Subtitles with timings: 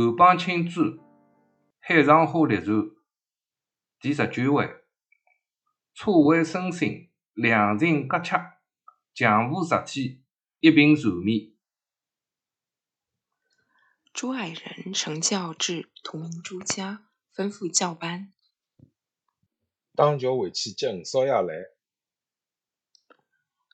[0.00, 0.98] 韩邦钦主，
[1.78, 2.74] 海上花列传
[4.00, 4.66] 第十九回：
[5.92, 8.34] 初会生信，两情割切，
[9.12, 10.22] 强扶十天，
[10.60, 11.52] 一并缠绵。
[14.14, 18.32] 朱矮人乘轿至同明珠家，吩咐教班。
[19.94, 21.54] 当轿回去接五少爷来。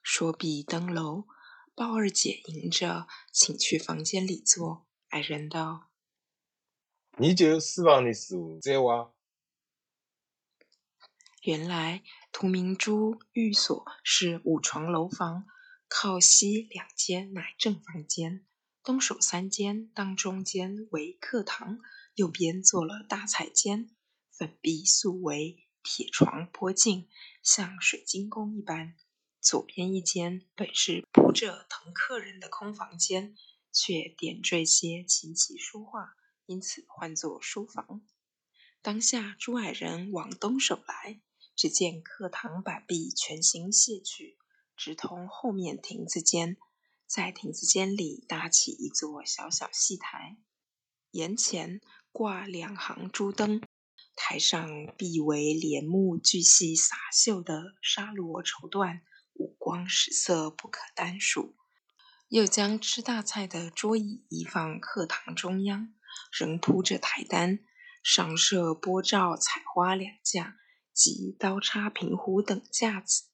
[0.03, 1.29] 说毕登楼，
[1.77, 4.89] 鲍二姐迎着，请去房间里坐。
[5.11, 5.89] 矮人道
[7.19, 9.13] ：“你就书房里坐，再话。”
[11.43, 15.47] 原来屠明珠寓所是五床楼房，
[15.89, 18.45] 靠西两间乃正房间，
[18.83, 21.79] 东首三间当中间为客堂，
[22.15, 23.91] 右边做了大彩间，
[24.31, 25.63] 粉壁素围。
[25.89, 27.09] 铁床颇净，
[27.45, 28.97] 像水晶宫一般。
[29.41, 33.37] 左边一间本是铺着腾客人的空房间，
[33.73, 38.03] 却点缀些琴棋书画，因此唤作书房。
[38.81, 41.21] 当下朱矮人往东首来，
[41.55, 44.39] 只见课堂板壁全行卸去，
[44.77, 46.57] 直通后面亭子间。
[47.07, 50.39] 在亭子间里搭起一座小小戏台，
[51.13, 51.81] 檐前
[52.11, 53.61] 挂两行珠灯。
[54.17, 59.03] 台上壁为帘幕巨细洒绣的纱罗绸缎，
[59.35, 61.55] 五光十色不可单数。
[62.29, 65.95] 又将吃大菜的桌椅移放课堂中央，
[66.33, 67.61] 仍铺着台单，
[68.03, 70.57] 上设波罩、彩花两架，
[70.93, 73.25] 及刀叉、平壶等架子。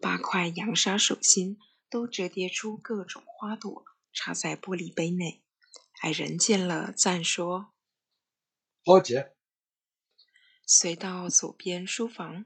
[0.00, 1.58] 八块洋纱手心
[1.90, 5.42] 都折叠出各种花朵，插在玻璃杯内。
[6.02, 7.72] 矮人见了，赞说
[8.86, 9.34] ：“好姐。”
[10.64, 12.44] 随到左边书房，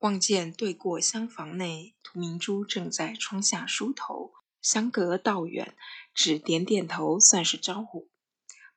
[0.00, 5.74] 望见对过厢房内，涂明珠正在窗下梳头，相隔道远，
[6.12, 8.09] 只点点头算是招呼。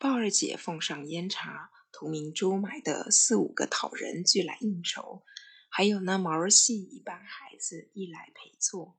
[0.03, 5.23] 鲍二姐奉上烟茶，涂明珠买的四五个讨人俱来应酬，
[5.69, 8.97] 还有那毛儿戏一般孩子一来陪坐。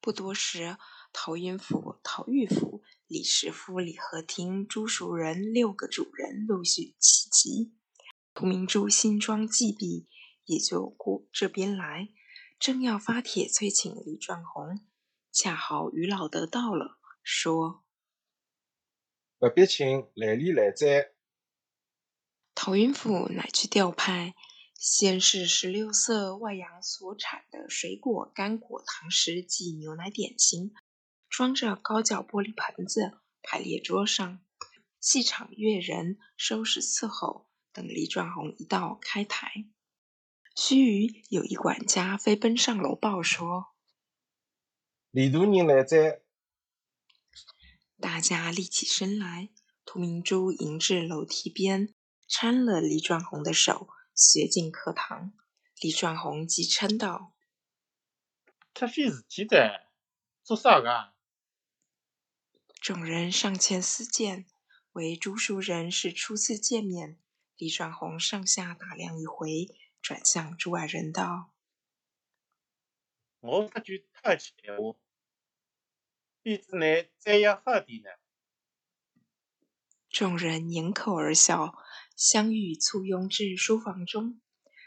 [0.00, 0.78] 不多时，
[1.12, 7.74] 陶云府、陶玉府、李师傅、李和亭、朱熟人六个主人陆续齐集。
[8.32, 10.08] 涂明珠新装祭毕，
[10.46, 12.08] 也就过这边来，
[12.58, 14.80] 正要发帖催请李传红，
[15.30, 17.84] 恰好于老德到了，说
[19.38, 21.12] ：“不必请，来里来哉。”
[22.54, 24.34] 陶云甫乃去调派，
[24.74, 30.74] 先是十六色外洋所产的水果、干果、糖食及牛奶点心，
[31.28, 34.40] 装着高脚玻璃盆子，排列桌上，
[35.00, 37.46] 戏场乐人收拾伺候。
[37.72, 39.66] 等李转红一到，开台。
[40.56, 43.68] 须臾，有一管家飞奔上楼报说
[45.12, 46.22] ：“李大人来哉！”
[48.00, 49.50] 大家立起身来。
[49.84, 51.94] 涂明珠迎至楼梯边，
[52.28, 55.32] 搀了李转红的手，携进课堂。
[55.80, 57.32] 李转红即称道
[58.74, 59.88] ：“出非事体的，
[60.42, 61.14] 做啥个？”
[62.82, 64.46] 众人上前私见，
[64.92, 67.18] 为朱熟人是初次见面。
[67.56, 69.68] 李转红上下打量一回，
[70.02, 71.54] 转向朱矮人道
[73.40, 74.98] ：“我说句客气话，
[76.48, 78.08] 弟子乃怎样喝的呢？”
[80.08, 81.74] 众人掩口而笑，
[82.16, 84.40] 相遇簇拥至书房中。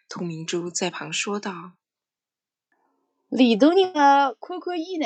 [0.10, 1.74] 涂明珠在旁说道
[3.30, 5.06] ：“李大人啊，看看衣呢。”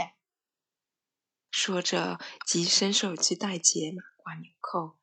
[1.51, 4.97] 说着即伸手去带结马褂纽扣。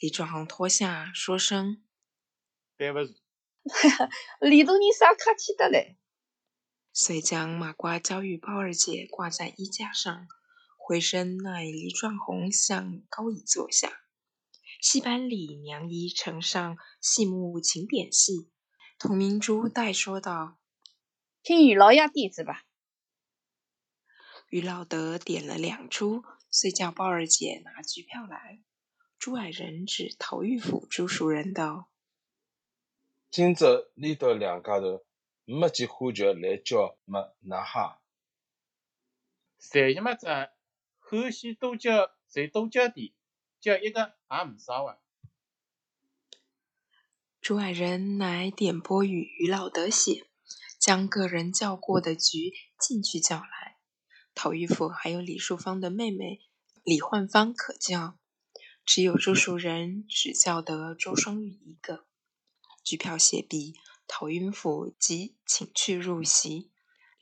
[0.00, 1.82] 李壮红脱下，说声。
[2.76, 3.14] 对不住，
[4.46, 5.96] 李大人啥客气的嘞？
[6.92, 10.28] 遂将马褂交与包二姐挂在衣架上，
[10.88, 13.92] 回身乃李转红向高椅坐下。
[14.80, 18.50] 戏班里娘姨呈上戏目请点戏，
[18.98, 20.56] 童明珠代说道
[21.44, 22.64] ：“听雨老爷弟子吧。”
[24.48, 28.62] 于老德点了两出，遂叫包二姐拿剧票来。
[29.18, 31.90] 朱矮人指陶玉府朱熟人道。
[33.30, 35.04] 今朝练到两家头，
[35.44, 38.00] 没几花轿来叫么那哈。
[39.58, 40.26] 谁日么子
[41.10, 43.12] 后戏多叫谁多叫点，
[43.60, 44.98] 叫一个也唔少啊。
[47.40, 50.26] 朱矮人乃点拨与于老德写，
[50.78, 53.78] 将个人叫过的局进去叫来。
[54.34, 56.40] 陶玉府还有李淑芳的妹妹
[56.84, 58.18] 李焕芳可叫，
[58.84, 62.06] 只有周树人只叫得周双玉一个。
[62.84, 63.74] 举票写毕，
[64.06, 66.70] 陶云甫即请去入席。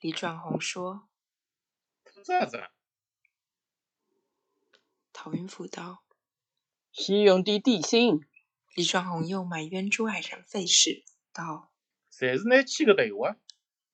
[0.01, 1.09] 李转红说
[2.27, 2.61] ：“啥子？”
[5.19, 6.05] 陶云甫道
[6.93, 8.21] ：“先用点点心。
[8.75, 11.73] 李壮红又埋怨朱爱人费事，道
[12.13, 13.37] 侪是拿气个头啊。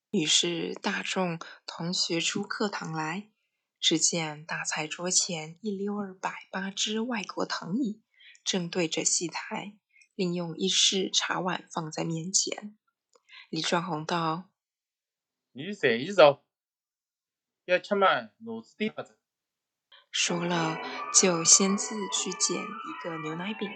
[0.09, 3.31] 于是大众同学出课堂来，
[3.79, 8.03] 只见大菜桌前一溜儿百八只外国藤椅，
[8.43, 9.77] 正对着戏台，
[10.15, 12.77] 另用一式茶碗放在面前。
[13.49, 14.49] 李壮红道
[15.53, 16.43] 你随意走，
[17.63, 18.07] 要吃嘛，
[18.39, 19.17] 脑子点法子。
[20.13, 20.77] ：“说了，
[21.11, 23.67] 就先自去捡一个牛奶饼，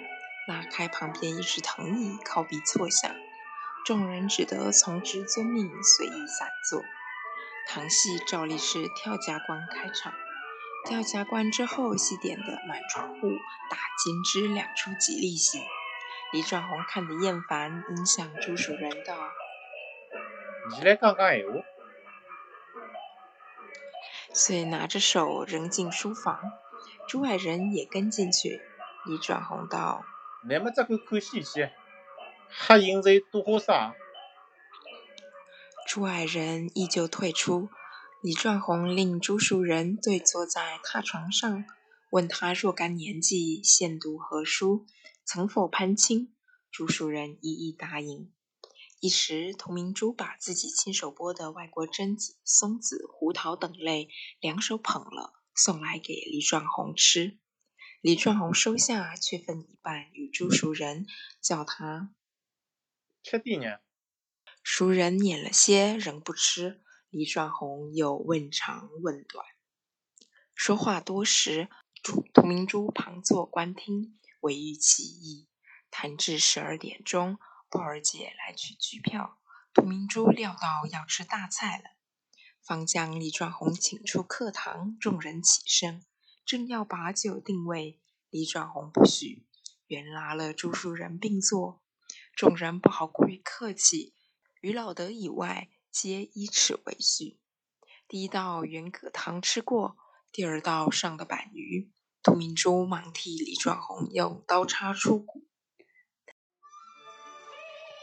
[0.47, 3.15] 拉开旁边一只藤椅，靠壁坐下。
[3.83, 6.83] 众人只得从之遵命，随意散坐。
[7.67, 10.13] 堂戏照例是跳夹关开场，
[10.85, 13.29] 跳夹关之后，戏点的满窗户
[13.71, 15.59] 打金枝两出吉利戏。
[16.33, 19.17] 李壮红看得厌烦，因向朱淑人道
[20.69, 21.76] 你来讲讲闲话。
[24.37, 26.39] 遂拿着手扔进书房。
[27.07, 28.61] 朱爱人也跟进去。
[29.07, 30.03] 李转红道
[30.47, 31.71] 乃末只管看戏去，
[32.51, 33.95] 瞎饮在多花哨。
[35.87, 37.69] 朱爱人依旧退出。
[38.21, 41.65] 李转红令朱淑人对坐在榻床上，
[42.11, 44.85] 问他若干年纪，现读何书，
[45.25, 46.31] 曾否攀亲。
[46.69, 48.31] 朱淑人一一答应。
[48.99, 54.09] 一时，童明珠把自己亲手剥的外国榛子、松子、胡桃等类
[54.39, 57.37] 两手捧了，送来给李壮红吃。
[58.01, 61.05] 李壮红收下，却分一半与朱熟人，
[61.41, 62.15] 叫他
[63.21, 63.77] 吃地呢。
[64.63, 66.81] 熟人撵了些，仍不吃。
[67.09, 69.45] 李壮红又问长问短，
[70.55, 71.69] 说话多时，
[72.01, 75.47] 朱童明珠旁坐观听，未欲其意。
[75.89, 79.39] 谈至十二点钟，鲍二姐来取剧票，
[79.73, 81.83] 杜明珠料到要吃大菜了，
[82.61, 86.05] 方将李壮红请出课堂，众人起身，
[86.45, 87.99] 正要把酒定位，
[88.29, 89.45] 李壮红不许，
[89.87, 91.81] 原拉了朱淑人并坐，
[92.33, 94.13] 众人不好过于客气。
[94.61, 97.39] 于老德以外，皆依此为序。
[98.07, 99.97] 第一道圆葛汤吃过，
[100.31, 101.91] 第二道上的板鱼。
[102.23, 105.46] 杜明珠忙替李壮红用刀叉出骨。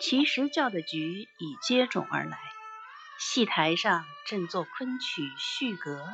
[0.07, 2.39] 其实教的局已接踵而来，
[3.19, 6.07] 戏台上正作昆曲序格，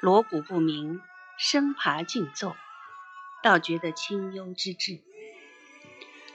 [0.00, 1.02] 锣鼓不鸣，
[1.36, 2.56] 声爬竞奏，
[3.42, 5.02] 倒觉得清幽之至。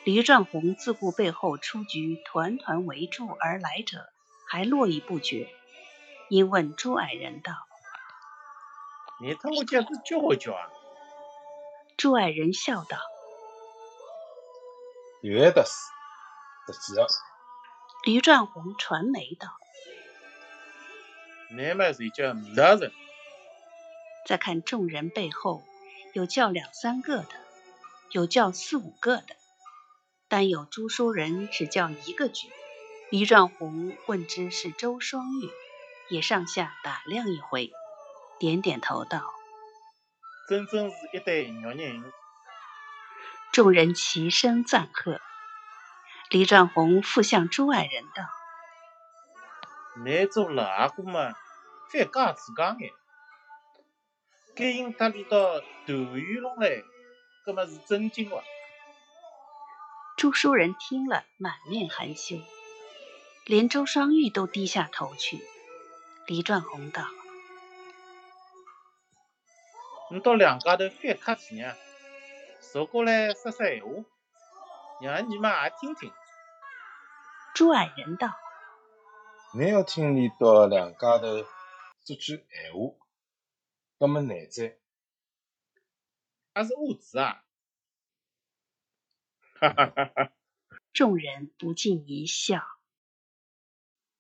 [0.03, 4.11] 黎壮红自顾背后出局团团围住而来者
[4.47, 5.49] 还络绎不绝，
[6.29, 7.53] 因问朱矮人道
[9.19, 10.69] 你他妈叫是叫叫啊
[11.97, 12.99] ？：“朱矮人笑道。
[15.23, 15.71] 有的是，
[16.67, 17.07] 得几个。”
[18.05, 19.47] 黎壮红传媒道
[21.51, 22.91] 乃末谁叫米大人
[24.25, 25.63] ？：“再看众人背后，
[26.13, 27.29] 有叫两三个的，
[28.09, 29.35] 有叫四五个的，
[30.27, 32.49] 但有朱书人只叫一个局。”
[33.11, 35.49] 黎传红问之是周双玉，
[36.09, 37.71] 也上下打量一回，
[38.39, 39.33] 点点头道
[40.47, 42.13] 真真是一对肉人。
[43.51, 45.19] 众人齐声赞贺。
[46.31, 48.23] 黎壮红复向朱爱人道
[50.02, 51.33] 乃做老哥嘛，
[51.92, 52.90] 反家自家眼。
[54.56, 56.83] 该应搭理到段玉龙来，
[57.45, 58.42] 搿么是真经伐
[60.16, 62.38] ？：“朱淑人听了，满面含羞，
[63.45, 65.45] 连周双玉都低下头去。”
[66.28, 67.04] 黎壮红道
[70.09, 71.73] 你到两家头反客气呢，
[72.71, 73.90] 坐过来说说闲话，
[75.02, 76.09] 让你们也听听。
[77.53, 78.33] ：“朱爱人道。”
[79.53, 81.43] 你要听你到两家头
[82.05, 82.95] 说句闲话，
[83.99, 84.79] 搿么难在
[86.53, 87.43] 还是物资啊！
[89.59, 90.33] 哈哈哈哈！
[90.93, 92.61] 众人不禁一笑。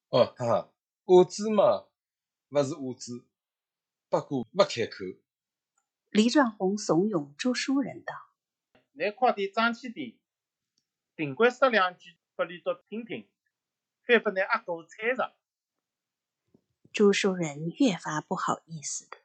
[0.09, 0.73] 哦，哈哈，
[1.05, 1.87] 我子嘛，
[2.49, 3.25] 勿是我子，
[4.09, 5.05] 不过勿开口。
[6.09, 8.13] 黎壮红怂恿朱书人道
[8.91, 10.17] 你快点争气点，
[11.15, 13.29] 尽管说两句拨你多听听，
[14.03, 15.35] 反拨你阿哥猜着。
[16.91, 19.17] ：“朱淑人越发不好意思的。”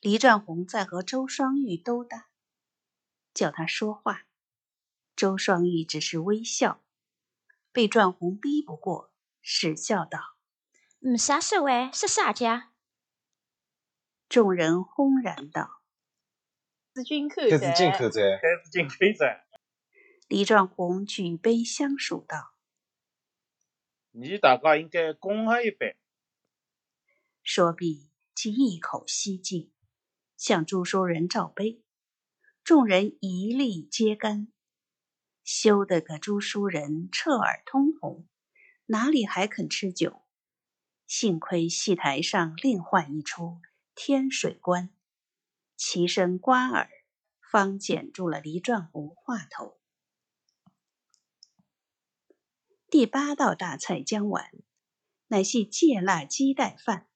[0.00, 2.30] 黎壮红在和周双玉兜搭，
[3.34, 4.24] 叫他说话，
[5.14, 6.82] 周双玉只是微笑，
[7.72, 10.38] 被壮红逼不过，使笑道
[10.98, 12.72] 没啥说话，是啥家
[14.30, 15.82] ？：“众人轰然道。
[16.94, 19.44] 子君口开始进口在，开始进推噻，”
[20.28, 22.54] 黎壮红举杯相属道
[24.12, 25.96] 你大家应该恭贺一杯。
[27.42, 29.72] 说毕，即一口吸尽，
[30.36, 31.82] 向朱书人照杯。
[32.62, 34.52] 众人一力皆干，
[35.42, 38.28] 羞得个朱书人彻耳通红，
[38.86, 40.22] 哪里还肯吃酒？
[41.06, 43.44] 幸亏戏台上另换一出
[43.94, 44.88] 《天水关》，
[45.76, 46.88] 齐声刮耳，
[47.50, 49.81] 方剪住了黎壮红话头。
[52.92, 54.52] 第八道大菜将完，
[55.28, 57.08] 乃系芥辣鸡蛋饭。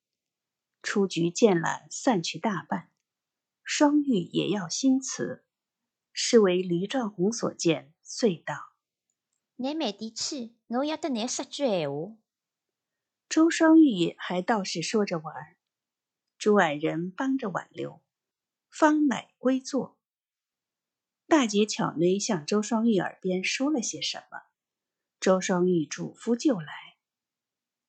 [0.80, 2.90] 出局见了，散去大半。
[3.62, 5.44] 双玉也要新词，
[6.14, 8.54] 是为黎壮红所见，遂道
[9.56, 12.16] ：“你慢点去，我要得你说句闲话。”
[13.28, 15.58] 周双玉还倒是说着玩儿，
[16.38, 18.00] 朱矮人帮着挽留，
[18.70, 19.98] 方乃归坐。
[21.26, 24.44] 大姐巧内向周双玉耳边说了些什么，
[25.26, 26.98] 周双玉嘱咐就来，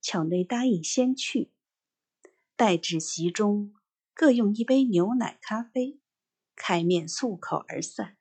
[0.02, 1.52] 巧内答应先去。
[2.56, 3.76] 待至席中，
[4.16, 6.00] 各用一杯牛奶咖啡，
[6.56, 8.18] 开面漱口而散。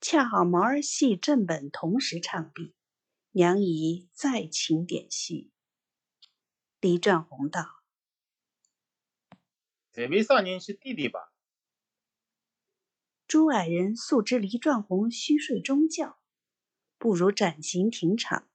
[0.00, 2.74] 恰好毛儿戏正本同时唱毕，
[3.32, 5.52] 娘姨再请点戏。
[6.80, 7.82] 李转红道
[9.92, 11.34] ：“这位少年是弟弟吧。”
[13.28, 16.19] 朱矮人素知黎壮红虚睡中觉，
[17.00, 18.46] 不如暂行停场，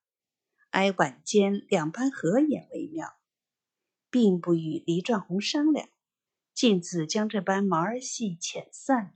[0.70, 3.18] 挨晚间两班合演为妙。
[4.12, 5.90] 并不与黎壮红商量，
[6.54, 9.14] 径自将这班毛儿戏遣散了。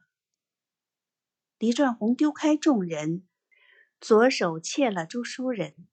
[1.59, 3.27] 黎壮红丢开众人，
[4.01, 5.87] 左手切了周书人，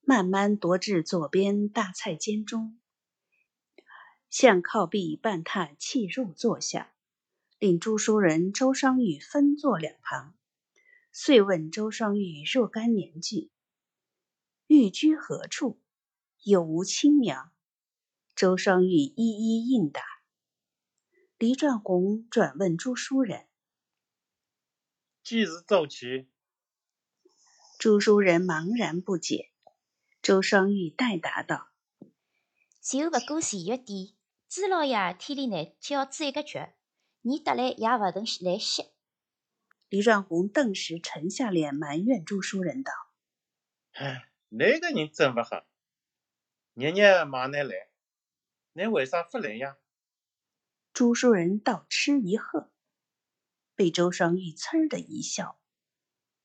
[0.00, 2.80] 慢慢踱至左边大菜间中，
[4.30, 6.94] 向靠壁半榻砌入坐下，
[7.58, 10.34] 令朱书人、周双玉分坐两旁。
[11.12, 13.50] 遂问周双玉若干年纪，
[14.66, 15.80] 寓居何处，
[16.42, 17.50] 有无亲娘？
[18.36, 20.02] 周双玉一一应答。
[21.38, 23.46] 黎壮红转问朱书人
[25.24, 26.28] ：“几时走起？”
[27.78, 29.50] 朱书人茫然不解。
[30.20, 31.68] 周双玉代答道
[32.82, 34.16] ：“就不过前月底，
[34.50, 36.58] 朱老爷天里内叫子一个局，
[37.20, 38.90] 你得来也不能来歇。”
[39.90, 42.90] 黎壮红顿时沉下脸，埋怨朱书人道
[43.92, 45.66] ：“哎，那个人真不好，
[46.72, 47.90] 日日忙你来，
[48.72, 49.76] 你为啥不来呀？”
[50.94, 52.72] 朱书人倒吃一喝，
[53.74, 55.60] 被周双玉呲的一笑，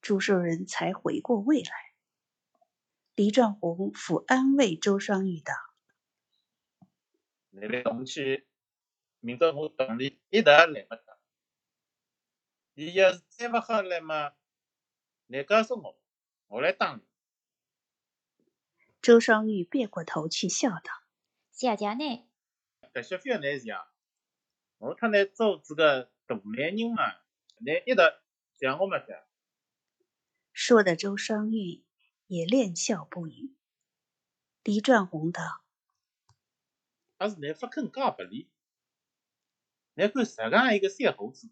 [0.02, 1.72] 朱书人才回过味来。
[3.16, 5.54] 李壮红抚安慰周双玉道
[7.56, 8.48] ：“你来东去，
[9.20, 11.20] 明朝我等你一道来不得。”
[12.76, 14.34] 你要是再不好来嘛，
[15.28, 16.02] 你告诉我，
[16.48, 17.04] 我来当你。
[19.04, 21.04] 周双玉别过头去笑道
[21.54, 22.28] ：“谢谢呢。”
[22.92, 23.88] 这些非难讲，
[24.80, 27.22] 我看你做这个大男人嘛，
[27.58, 28.02] 你一直
[28.58, 29.28] 讲我们的。
[30.52, 31.84] 说的周双玉
[32.26, 33.56] 也恋笑不语。
[34.64, 35.63] 黎壮红道
[37.18, 38.50] ：“还是你不肯讲不理，
[39.94, 41.50] 你看谁样一个小猴子？”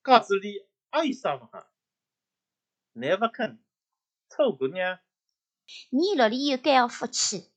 [0.00, 1.70] 告诉里还有啥不好？
[2.92, 3.58] 你不肯，
[4.30, 5.00] 臭姑娘！
[5.90, 7.50] 你那里有该样福气？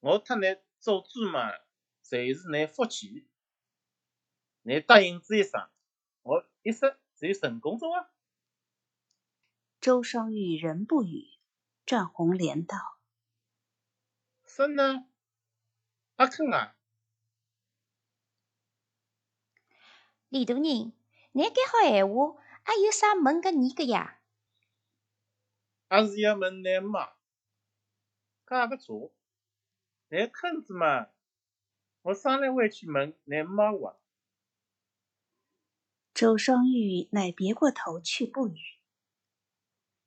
[0.00, 1.52] 我特你做主嘛，
[2.04, 3.28] 侪是你福气。
[4.62, 5.68] 你答应这一声，
[6.22, 8.10] 我一生就成功做啊！
[9.80, 11.28] 周双玉人不语，
[11.86, 12.98] 战红莲道
[14.48, 15.06] ：“是呢，
[16.24, 16.76] 阿肯啊！”
[20.30, 20.94] 李大人。
[21.36, 24.20] 你讲好闲话，还有啥问个你个呀？
[25.88, 27.14] 还是要问你妈，
[28.44, 29.12] 干个错。
[30.08, 31.08] 你坑子嘛？
[32.02, 33.96] 我商量回去问你妈话。
[36.14, 38.60] 周双玉乃别过头去不语。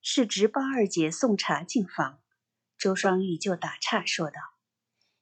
[0.01, 2.23] 是值包二姐送茶进房，
[2.77, 4.39] 周双玉就打岔说道：“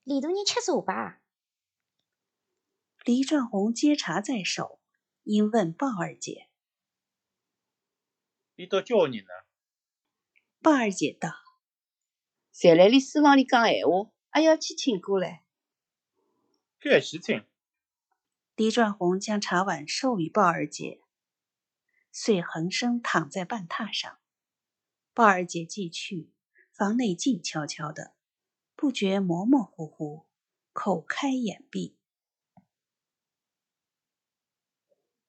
[0.05, 1.19] 李大人吃茶吧。”
[3.03, 4.79] 黎壮红接茶在手。
[5.25, 6.49] 因问鲍二姐
[8.57, 9.27] ：“你到叫你呢？”
[10.61, 11.31] 鲍二姐道
[12.53, 15.43] ：“在来里书房里讲闲话，还要去请过来。”
[16.79, 17.43] 确实请。
[18.55, 21.01] 黎壮红将茶碗授予鲍二姐，
[22.11, 24.19] 遂横身躺在半榻上。
[25.15, 26.31] 鲍二姐既去，
[26.71, 28.14] 房内静悄悄的，
[28.77, 30.25] 不觉模模糊糊，
[30.73, 31.95] 口开眼闭。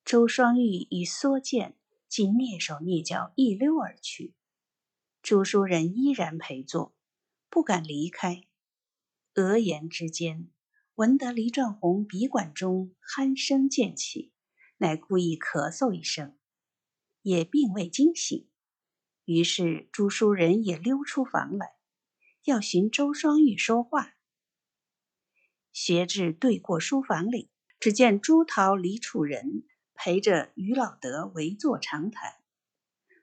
[0.05, 1.77] 周双玉与缩剑
[2.09, 4.35] 竟蹑手蹑脚一溜而去，
[5.23, 6.97] 朱书人依然陪坐，
[7.49, 8.49] 不敢离开，
[9.35, 10.51] 额言之间，
[10.97, 14.33] 闻得黎传红鼻管中鼾声渐起，
[14.79, 16.37] 乃故意咳嗽一声，
[17.23, 18.49] 也并未惊醒。
[19.25, 21.76] 于是朱书人也溜出房来，
[22.47, 24.17] 要寻周双玉说话。
[25.73, 32.41] 学至对过书房里，只见朱桃、李楚仁陪着于老德围坐长谈，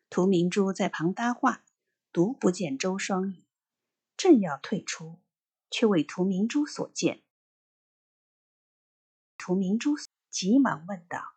[0.10, 1.66] 涂明珠在旁搭话，
[2.14, 3.44] 独不见周双玉，
[4.16, 5.20] 正要退出。
[5.76, 7.24] 却为涂明珠所见，
[9.40, 9.96] 涂明珠
[10.30, 11.34] 急忙问道：“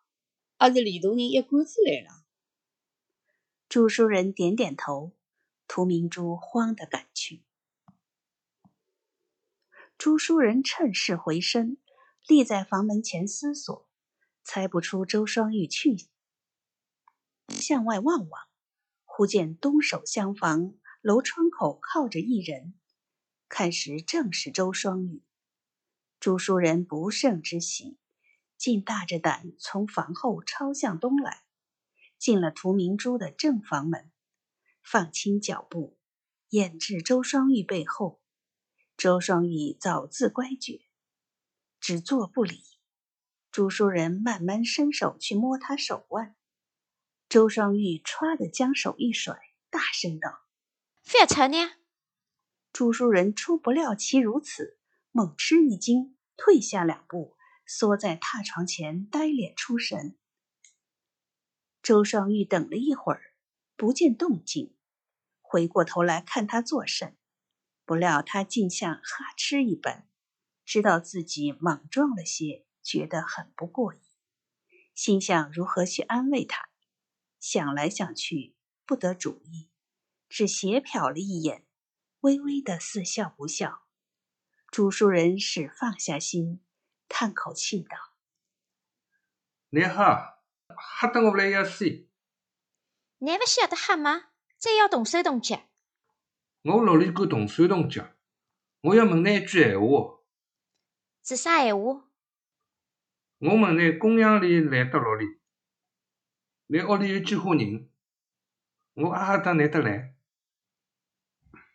[0.57, 2.23] 阿是李大人一棍子来了？”
[3.67, 5.13] 朱书人点点头，
[5.67, 7.46] 涂明珠慌得赶去。
[9.97, 11.77] 朱书人趁势回身，
[12.27, 13.89] 立在房门前思索，
[14.43, 15.97] 猜不出周双玉去，
[17.47, 18.47] 向外望望，
[19.05, 22.75] 忽见东首厢房楼窗口靠着一人。
[23.49, 25.23] 看时正是周双玉，
[26.19, 27.97] 朱书人不胜之喜，
[28.55, 31.41] 竟大着胆从房后抄向东来，
[32.19, 34.11] 进了涂明珠的正房门，
[34.83, 35.97] 放轻脚步，
[36.49, 38.21] 掩至周双玉背后。
[38.97, 40.81] 周双玉早自乖觉，
[41.79, 42.63] 只坐不理。
[43.51, 46.35] 朱书人慢慢伸手去摸他手腕，
[47.29, 49.37] 周双玉歘的将手一甩，
[49.69, 50.39] 大声道
[51.05, 51.57] ：“非要吵呢？”
[52.73, 54.79] 朱书人初不料其如此，
[55.11, 57.37] 猛吃一惊，退下两步，
[57.67, 60.17] 缩在榻床前，呆脸出神。
[61.83, 63.35] 周双玉等了一会儿，
[63.75, 64.75] 不见动静，
[65.41, 67.16] 回过头来看他作甚，
[67.87, 70.09] 不料他竟像哈痴一般，
[70.65, 74.01] 知道自己莽撞了些，觉得很不过瘾，
[74.93, 76.67] 心想如何去安慰他，
[77.39, 79.69] 想来想去不得主意，
[80.27, 81.65] 只斜瞟了一眼。
[82.19, 83.85] 微微的似笑不笑，
[84.69, 86.61] 朱书人使放下心，
[87.07, 87.95] 叹口气道
[89.71, 90.43] ：“你好
[90.99, 91.85] 吓得我不来要死！
[93.19, 94.31] 你不晓得吓吗？
[94.57, 95.69] 再要动手动脚。
[96.69, 98.13] 我哪里敢动手动脚？
[98.81, 100.19] 我要问你一句闲话。
[101.23, 102.09] 是啥闲话？
[103.37, 105.39] 我问你，公羊里来得哪里？
[106.65, 107.89] 你屋里有几户人？
[108.95, 110.13] 我阿得来得来。”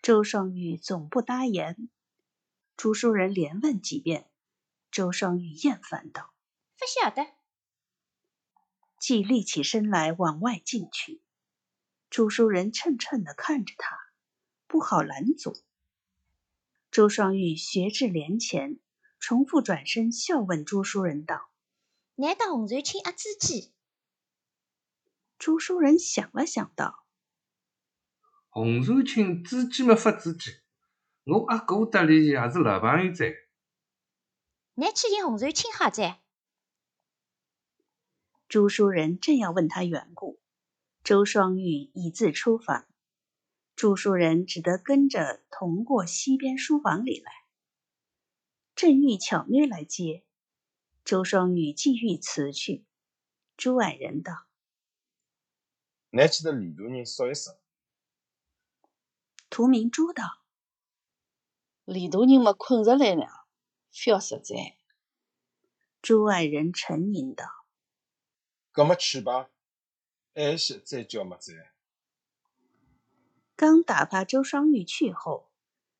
[0.03, 1.89] 周双玉总不答言，
[2.77, 4.31] 朱书人连问几遍，
[4.91, 6.35] 周双玉厌烦道
[6.77, 7.33] ：“不晓得。”
[9.01, 11.23] 即立起身来往外进去。
[12.11, 13.97] 朱书人嗔嗔的看着他，
[14.73, 15.55] 不好拦阻。
[16.91, 18.81] 周双玉学至帘前，
[19.21, 21.51] 重复转身笑问朱书人道
[22.17, 23.75] ：“难道洪瑞清阿知己？”
[25.39, 27.05] 朱书人想了想道。
[28.49, 30.51] 洪传清知己没法知己，
[31.25, 33.31] 我阿哥搭里也是老朋友在。
[34.73, 36.23] 你去寻洪传清好在？
[38.49, 40.41] 朱书人正要问他缘故，
[41.05, 42.87] 周双玉已自出房，
[43.75, 47.33] 朱书人只得跟着同过西边书房里来。
[48.75, 50.25] 正欲巧约来接，
[51.05, 52.85] 周双玉既欲辞去，
[53.57, 54.47] 朱矮人道
[56.11, 57.57] ：“你去得李大人说一声。”
[59.51, 60.43] 涂明珠道
[61.85, 63.47] ：“李大人么困着来了，
[63.91, 64.77] 非要实在。”
[66.01, 67.45] 朱爱人沉吟道
[68.73, 69.51] ：“搿么去吧，
[70.35, 71.67] 晚些再叫么子。”
[73.63, 75.53] 刚打发周双玉去后，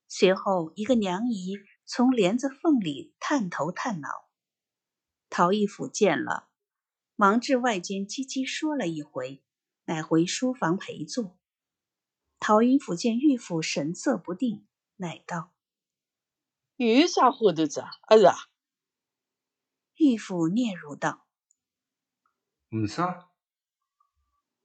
[0.09, 4.29] 随后一个娘姨从帘子缝里探头探脑。
[5.31, 6.49] 陶义府见了，
[7.15, 9.45] 忙至外间叽叽说了一回，
[9.85, 11.39] 乃回书房陪坐。
[12.41, 15.53] 陶云府见玉府神色不定，乃道
[16.75, 17.91] ：“有啥花头子啊？
[18.09, 18.35] 儿子啊？”
[19.95, 21.29] 玉府嗫嚅道
[22.69, 23.31] ：“没啥，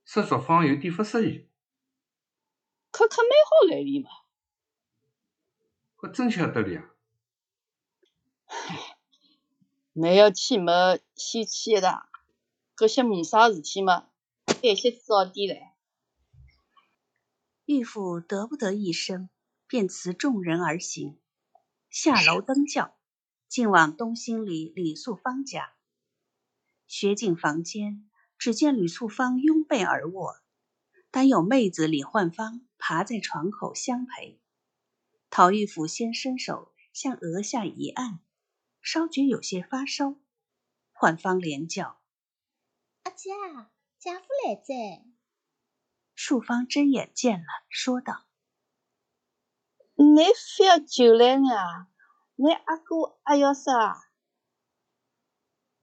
[0.03, 1.47] 说厨房有点不适宜。
[2.91, 4.10] 可可蛮好来历嘛。
[5.97, 6.91] 我真晓得哩呀。
[8.45, 8.97] 唉，
[9.93, 11.00] 你要去么？
[11.15, 12.08] 先去一趟。
[12.76, 14.08] 搿些没啥事体嘛，
[14.45, 15.73] 晚些早点来。”
[17.65, 19.30] 玉父得不得一声，
[19.67, 21.19] 便辞众人而行，
[21.89, 22.95] 下楼登轿，
[23.47, 25.73] 进往东兴里李素芳家。
[26.86, 30.38] 学进房间，只见吕素芳拥被而卧，
[31.10, 34.42] 单有妹子李焕芳爬在床口相陪。
[35.30, 38.20] 陶玉甫先伸手向额下一按，
[38.82, 40.16] 稍觉有些发烧。
[40.94, 42.02] 焕芳连叫
[43.04, 43.30] ：“阿姐，
[44.00, 45.06] 家父来在。”
[46.16, 48.26] 树芳睁眼见了，说道
[49.94, 50.24] ：“你
[50.58, 51.90] 非要酒来啊？
[52.36, 54.10] 你阿哥阿要啥？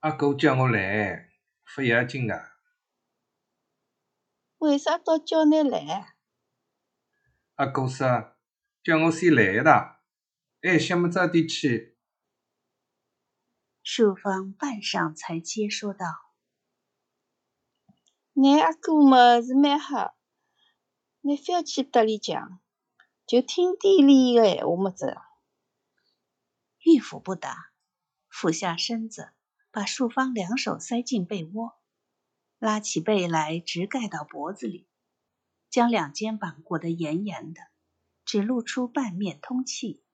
[0.01, 1.31] 阿哥叫我来，
[1.75, 2.53] 不要紧的。
[4.59, 6.14] 为啥倒叫你来？
[7.57, 8.37] 阿哥说
[8.83, 10.01] 叫我先来的，
[10.61, 11.97] 还想么早点去。
[13.85, 16.07] 淑芳半晌才接说道
[18.35, 20.17] ：“你阿哥么是蛮好，
[21.21, 22.61] 你非要去搭里讲，
[23.25, 25.17] 就听店里个闲话么子。”
[26.83, 27.71] 玉府不答，
[28.29, 29.33] 俯下身子，
[29.71, 31.79] 把淑芳两手塞进被窝，
[32.59, 34.89] 拉起被来直盖到脖子里，
[35.75, 37.61] 将两肩膀裹得严严的，
[38.25, 40.05] 只露出半面通气，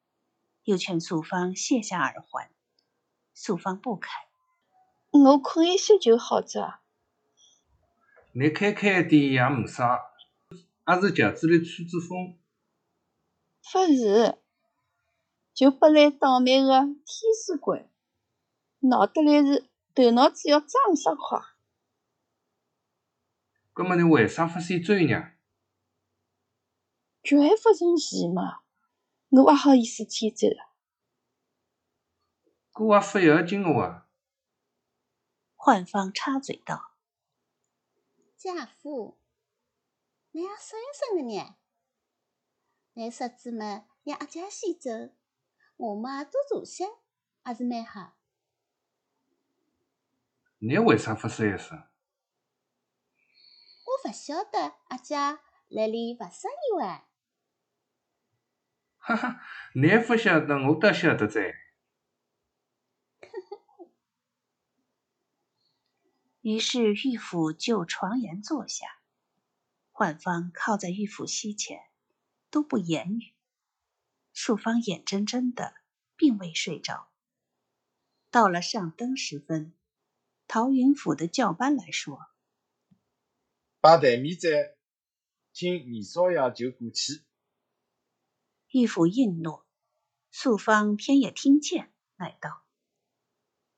[0.64, 2.50] 又劝素芳卸下耳环。
[3.34, 4.10] 素芳不肯，
[5.10, 6.80] 我困一些就好着。
[8.32, 10.00] 你开开点也没啥，
[10.50, 12.38] 也是夹子里吹吹风。
[13.60, 14.38] 不是。
[15.52, 17.04] 就不来倒霉个天
[17.44, 17.86] 使鬼，
[18.78, 21.38] 闹得来是头脑子要装十块。
[23.74, 25.22] 葛么你为啥不先追呢？
[25.22, 25.39] 就
[27.22, 28.62] 还不成奇嘛，
[29.28, 30.70] 我还好意思天走了。
[32.72, 34.06] 搿也不要紧个哇。
[35.54, 36.94] 焕芳插嘴道
[38.38, 39.18] ：“家父，
[40.30, 41.56] 你也说一声个呢？
[42.94, 45.14] 你侄子们让阿姐先走。”
[45.76, 46.84] 我嘛多坐些，
[47.46, 48.14] 也是蛮好。
[50.58, 51.88] 你为啥不说一声？
[53.84, 55.16] 我不晓得阿姐
[55.68, 57.06] 来里勿适意哇。
[59.02, 59.40] 哈哈，
[59.74, 61.54] 你不晓得，我倒晓得在。
[66.42, 68.86] 于是玉府就床沿坐下，
[69.90, 71.80] 焕芳靠在玉府膝前，
[72.50, 73.34] 都不言语。
[74.32, 75.74] 淑芳眼睁睁的，
[76.16, 77.10] 并未睡着。
[78.30, 79.74] 到了上灯时分，
[80.46, 82.18] 陶云府的教班来说
[83.80, 84.76] ：“把台面在，
[85.52, 87.24] 请二少爷就过去。”
[88.70, 89.66] 玉府应诺，
[90.30, 92.62] 素芳偏也听见，乃道：“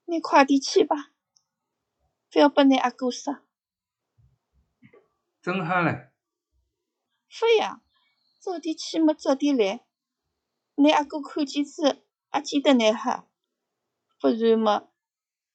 [0.05, 1.11] 你快点去吧，
[2.29, 3.43] 不要把你阿哥杀。”
[5.41, 6.11] 正好嘞。
[7.27, 7.81] 不呀，
[8.39, 9.15] 早点去么？
[9.15, 9.83] 早点来。
[10.75, 13.27] 你阿哥看见子也记得你哈，
[14.19, 14.91] 不然么，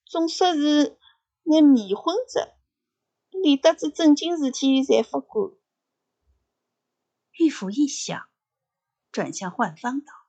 [0.04, 0.98] 总说是
[1.44, 2.56] 你迷昏着，
[3.30, 5.52] 连得子正经事体侪不管。
[7.32, 8.28] 玉府一想，
[9.10, 10.26] 转向焕方道：“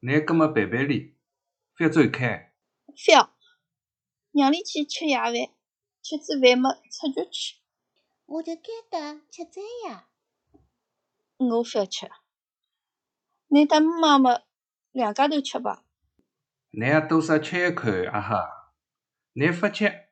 [0.00, 1.16] 你搿么陪陪里，
[1.74, 2.52] 不要走开。
[2.86, 3.36] 不要，
[4.32, 5.32] 让你去吃夜饭，
[6.02, 7.56] 吃子饭么出局去。
[8.26, 10.08] 我就该得吃斋呀。
[11.38, 12.10] 我不要吃。
[13.48, 14.42] 你带妈妈
[14.92, 15.84] 两家头吃吧。
[16.70, 18.74] 你也多少吃一口啊哈！
[19.32, 20.08] 你不吃，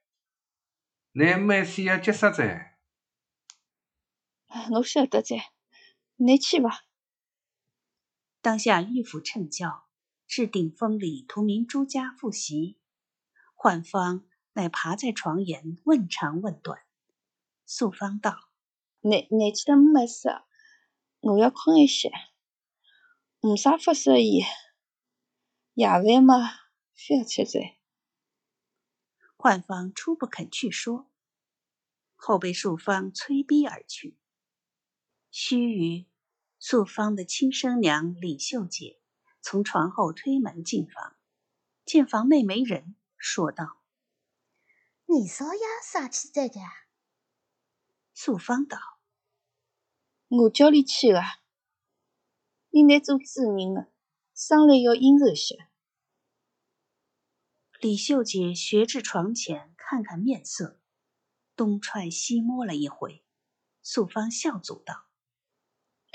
[1.13, 2.43] 你每次要节食子。
[4.71, 5.37] 我晓得噻，
[6.17, 6.71] 你去吧。
[8.41, 9.87] 当下玉府趁教，
[10.27, 12.79] 至顶峰里图明珠家复习。
[13.55, 16.81] 焕芳乃爬在床沿问长问短。
[17.65, 18.49] 素芳道
[19.01, 20.29] ：“你你去得没事，
[21.21, 22.11] 我要困一些。”
[23.41, 24.43] 没啥不适宜，
[25.75, 26.49] 夜饭嘛，
[26.95, 27.79] 非要吃醉。
[29.37, 31.11] 焕芳初不肯去说，
[32.15, 34.17] 后被素芳催逼而去。
[35.39, 36.07] 须臾，
[36.59, 39.03] 素芳的亲生娘李秀姐
[39.43, 41.15] 从床后推门进房，
[41.85, 43.83] 见房内没人，说道
[45.05, 46.63] ：“二少爷啥去在家？”
[48.17, 48.79] 素芳道
[50.29, 51.21] ：“我叫你去的。”
[52.73, 53.93] 你乃做主人的，
[54.35, 55.69] 生来要应酬些。
[57.79, 60.81] 李秀姐学至床前，看看面色，
[61.55, 63.23] 东踹西摸了一回。
[63.83, 65.05] 素芳笑阻道：“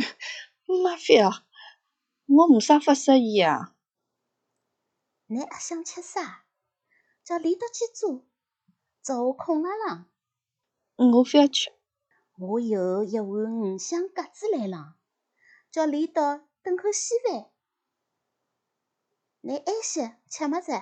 [0.83, 1.45] 妈非啊，
[2.27, 3.75] 我没啥不适宜啊。
[5.27, 6.45] 你还想吃啥？
[7.23, 8.25] 叫李德去做，
[9.01, 10.07] 做我空了啦。
[10.95, 11.71] 我不要吃。
[12.37, 14.95] 我有一碗五香鸽子来了，
[15.71, 16.47] 叫李德。
[16.63, 17.49] 等口稀饭，
[19.41, 20.73] 你爱些吃么子？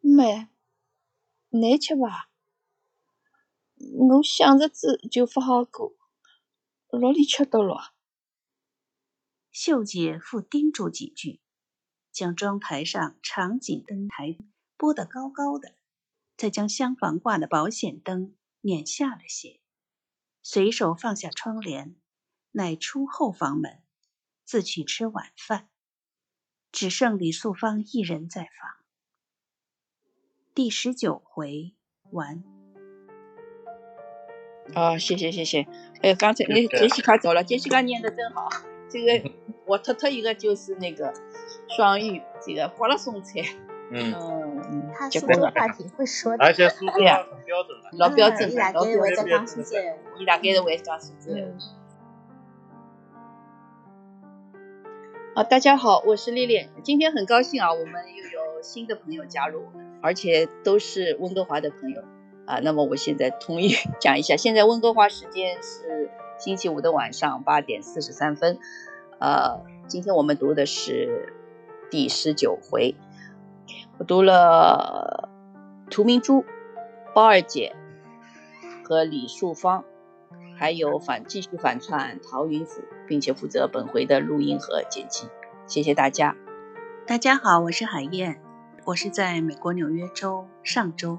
[0.00, 0.48] 没，
[1.50, 2.30] 你吃吧。
[3.76, 5.92] 我想着子就不好过，
[6.98, 7.94] 老里吃到了。
[9.50, 11.40] 秀姐复叮嘱几句，
[12.10, 14.36] 将妆台上长颈灯台
[14.76, 15.74] 拨得高高的，
[16.36, 19.60] 再将厢房挂的保险灯捻下了些，
[20.42, 21.96] 随手放下窗帘。
[22.54, 23.82] 乃出后房门，
[24.44, 25.70] 自去吃晚饭，
[26.70, 28.84] 只剩李素芳一人在房。
[30.54, 31.74] 第十九回
[32.10, 32.51] 完。
[34.74, 35.66] 啊，谢谢谢谢。
[36.00, 38.48] 哎，刚才那杰西卡走了，杰西卡念的真好。
[38.88, 39.30] 这个
[39.66, 41.12] 我特特一个就是那个
[41.76, 43.40] 双语，这个刮了松菜。
[43.90, 46.44] 嗯，嗯，他结棍了，苏州话挺会说的。
[46.44, 47.90] 而且苏州话很标准了。
[47.92, 49.98] 老标准了，老标准该会在讲苏州闲话。
[50.18, 51.34] 伊大概是会讲苏州
[55.34, 56.68] 啊，大家好，我是丽丽。
[56.82, 62.02] 今天很高兴啊，我们又有新的朋友加入我们，而且都是温哥华的朋友
[62.52, 62.60] 啊。
[62.62, 68.58] 那么我现在统一 讲一下，现在温哥华时间是星期五的晚上八点四十三分。
[69.18, 71.34] 呃，今天我们读的是
[71.90, 72.96] 第十九回，
[73.98, 75.28] 我读了
[75.90, 76.44] 屠明珠、
[77.14, 77.74] 包二姐
[78.84, 79.84] 和李树芳。
[80.54, 85.26] 还有反继续反串陶云甫，并且负责本回的录音和剪辑。
[85.66, 86.36] 谢谢大家。
[87.04, 88.40] 大家好，我是海燕，
[88.84, 91.18] 我是在美国纽约州上周，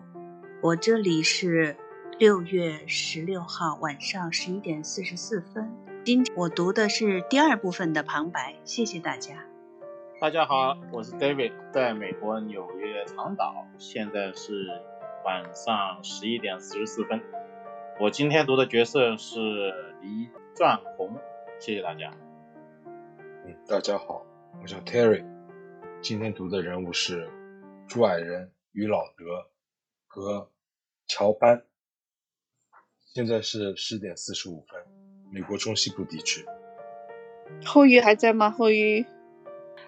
[0.64, 1.76] 我这里是
[2.18, 5.70] 六月十六号晚上十一点四十四分。
[6.06, 9.46] 今天我读的是第二部分的旁白，谢谢大家。
[10.22, 14.82] 大家好，我是 David，在美国纽约长岛，现在是
[15.26, 17.22] 晚上十一点四十四分。
[18.00, 19.42] 我今天读的角色是
[20.02, 21.18] 黎钻红，
[21.60, 22.10] 谢谢大家。
[23.46, 24.26] 嗯，大家好，
[24.62, 25.26] 我叫 Terry，
[26.00, 27.30] 今天读的人物是
[27.86, 29.50] 朱矮人与老德
[30.14, 30.52] 和
[31.08, 31.64] 乔班。
[33.16, 34.80] 现在是十点四十五分，
[35.32, 36.46] 美国中西部地区。
[37.66, 38.52] 后羿还在吗？
[38.52, 39.08] 后羿，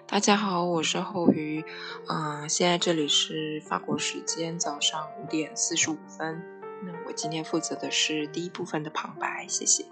[0.04, 1.64] 大家好，我是后鱼，
[2.08, 6.42] 嗯、现在这里是法国时间早上五点四十五分。
[6.82, 9.84] 那我今天负责的是第一部分的旁白，谢谢。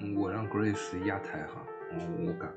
[0.00, 2.54] 嗯我让 Grace 压台哈，我我讲，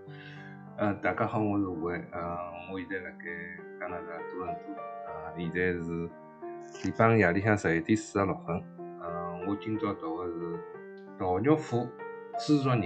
[0.77, 2.37] 呃，大家好，我是吴伟，呃，
[2.71, 3.25] 我现在辣盖
[3.79, 4.73] 加拿大多伦多，
[5.07, 6.09] 呃，现在是
[6.83, 8.61] 礼拜五夜里向十一点四十六分，
[9.01, 10.59] 呃，我今朝读的是
[11.17, 11.87] 陶玉虎、
[12.39, 12.79] 朱竹人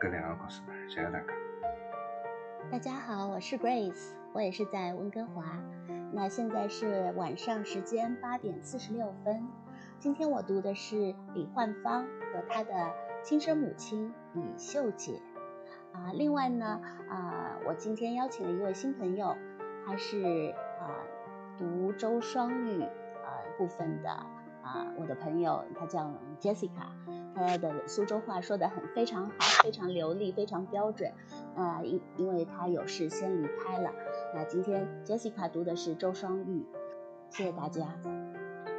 [0.00, 1.26] 搿两个故事，谢谢大家。
[2.70, 5.44] 大家好，我是 Grace，我也是在温哥华。
[6.12, 9.46] 那现在是晚上时间八点四十六分。
[9.98, 12.90] 今天我读的是李焕芳和她的
[13.22, 15.20] 亲生母亲李秀姐。
[15.92, 19.36] 啊，另外呢，啊，我今天邀请了一位新朋友，
[19.86, 20.90] 他是啊
[21.56, 22.88] 读周双玉啊
[23.56, 26.88] 部分的啊我的朋友，他叫 Jessica，
[27.34, 31.12] 他的苏州话说的很非常好，非常流利，非常标准。
[31.56, 33.90] 呃，因因为他有事先离开了。
[34.34, 36.66] 那今天 Jessica 读的是周双玉，
[37.30, 37.98] 谢谢大家。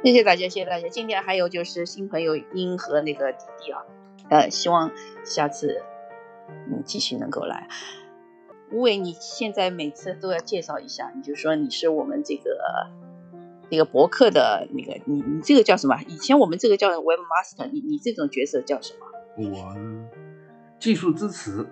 [0.04, 0.88] 谢谢大家，谢谢大家。
[0.88, 3.84] 今天还有就是新朋友英和那个弟弟啊，
[4.30, 4.92] 呃，希望
[5.24, 5.82] 下次
[6.70, 7.66] 嗯继续能够来。
[8.70, 12.60] 吴伟，你现在每次都要介绍一下，你就说你是我们这个
[13.70, 15.98] 那个博客的那个，你你这个叫什么？
[16.08, 19.06] 以前我们这个叫 Webmaster，你你这种角色叫什么？
[19.50, 19.74] 我
[20.78, 21.66] 技术支持，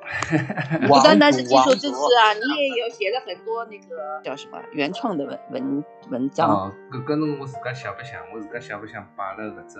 [0.86, 6.50] 不单单是技术支持啊，你也有写了很多那个叫什么原创的文文文章。
[6.50, 8.20] 哦，搿搿侬我自家想不想？
[8.34, 9.78] 我自家想不想摆了搿只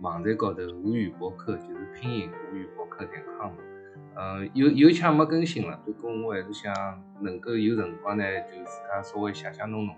[0.00, 3.52] 网站高头无语博客，就是拼音无语博客点 com。
[4.16, 6.72] 呃，有有腔没更新了，不过我还是想
[7.20, 9.94] 能够有辰光呢，就自家稍微写写弄弄。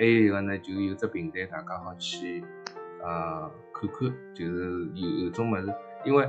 [0.00, 2.42] 还有一个呢，就有只平台大家好去
[3.02, 5.74] 呃看看，就是有有种物事，
[6.06, 6.26] 因为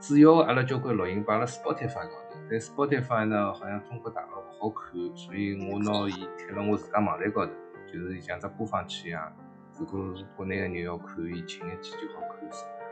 [0.00, 7.52] 主要阿拉交关录音摆辣 Spotify 高头，但 Spotify 呢好像中国大陆勿好看，所以我拿伊贴辣我自家网站高头，
[7.86, 9.32] 就是像只播放器一样。
[9.78, 12.50] 如果国内个人要看，伊轻一记就好看。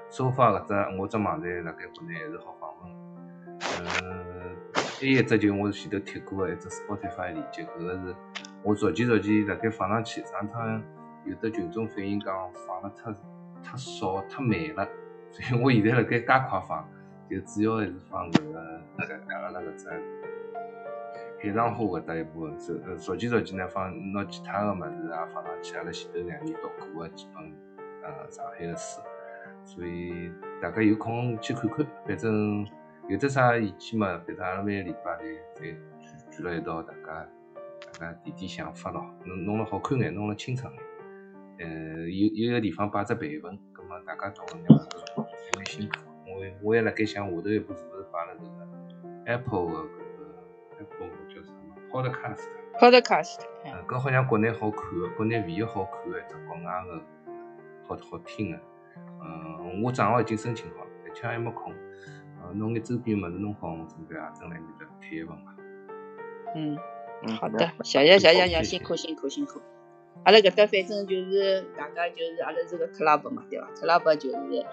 [0.08, 3.04] so far 搿只我只网站辣盖国内还是好访问。
[3.80, 8.14] 呃，还有一只就我前头贴过个一只 Spotify 链接，搿个是
[8.64, 10.82] 我逐渐逐渐辣盖放上去，上趟
[11.26, 13.12] 有的群众反映讲放了太
[13.62, 14.88] 太少太慢了，
[15.30, 16.88] 所以我现在辣盖加快放，
[17.28, 19.88] 就主要还是放搿个搿个阿拉搿只
[21.42, 27.44] 海棠花搿搭一部分，逐逐渐逐渐呢放拿其他个物事也放上去，阿拉前头两年读过个几本
[28.02, 29.02] 呃上海个书，
[29.62, 32.66] 所以大家有空去看看，反正
[33.08, 37.28] 有得啥意见嘛，反正阿拉每个礼拜侪侪聚聚辣一道，大家
[37.98, 40.82] 大家提提想法咯，弄弄了好看眼，弄了清爽眼。
[41.58, 45.94] 呃，有有一个地方摆只备份，葛末大家读个让有眼辛苦。
[46.26, 48.66] 我我也辣盖想下头一步是勿是摆了搿个
[49.26, 52.48] Apple 的搿个 Apple 叫啥么 Podcast。
[52.80, 57.00] Podcast，嗯，搿好像国内好看个，国内唯一好看个一只国外个
[57.86, 58.58] 好好听个。
[59.22, 61.72] 嗯，我账号已经申请好了，而且还没空。
[62.42, 65.54] 呃，弄眼周边物事弄好，准备也等来面搭贴一份伐？
[66.56, 66.76] 嗯，
[67.26, 69.60] 嗯好的，谢谢谢谢谢谢，辛苦辛苦辛苦。
[70.24, 74.66] 阿拉搿搭反正就是大家就是阿拉是个 club 嘛，对伐？club 就是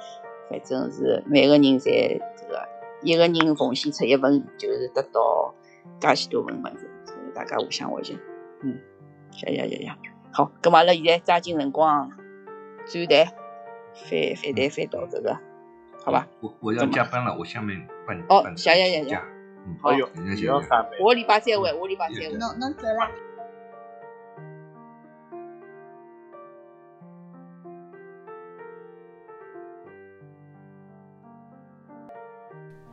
[0.49, 2.67] 反正是每个人侪这个
[3.01, 5.53] 一个人奉献出一份，就是得到
[5.99, 8.19] 介许多份物事，所以大家互相学习。
[8.61, 8.79] 嗯，
[9.31, 9.91] 谢谢谢谢。
[10.31, 12.11] 好，咁么阿拉现在抓紧辰光
[12.85, 13.25] 转台，
[13.93, 15.37] 翻翻台翻到这个，
[16.05, 16.27] 好吧？
[16.41, 19.25] 我我要加班了，我下面办哦办谢谢谢谢假。
[19.65, 20.41] 嗯，好哎哟，谢谢谢谢。
[20.41, 20.91] 你要上班。
[20.91, 22.37] 下个礼拜再会，下个礼拜结尾。
[22.37, 23.11] 侬侬走啦。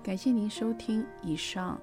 [0.02, 1.78] 感谢您收听以上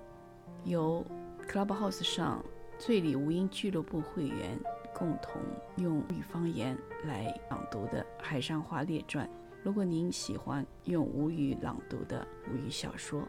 [0.63, 1.05] 由
[1.47, 2.43] Clubhouse 上
[2.79, 4.57] 醉里吴音俱乐部会员
[4.95, 5.39] 共同
[5.77, 9.27] 用吴语方言来朗读的《海上花列传》。
[9.61, 13.21] 如果您喜欢用吴语朗读的吴语小说，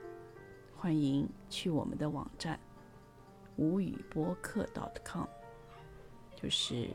[0.79, 2.61] 欢迎去我们的网站
[3.57, 4.69] 无语播客
[5.03, 5.25] .com，
[6.37, 6.91] 就是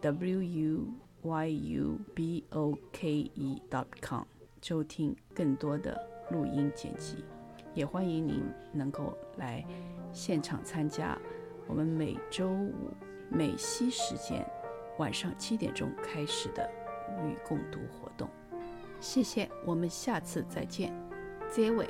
[0.00, 0.88] w u
[1.22, 4.24] y u b o k e dot .com，
[4.60, 5.96] 收听更多的
[6.30, 7.24] 录音剪辑。
[7.72, 9.64] 也欢迎您能够来
[10.12, 11.16] 现场参加
[11.68, 12.90] 我们每周五
[13.30, 14.44] 美西时间
[14.98, 16.68] 晚上七点钟开始的
[17.10, 18.28] 吴语共读活动。
[19.00, 20.92] 谢谢，我们下次再见，
[21.48, 21.88] 结尾。